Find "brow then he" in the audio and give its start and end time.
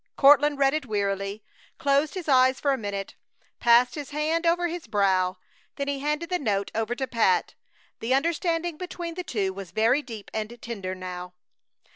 4.87-5.99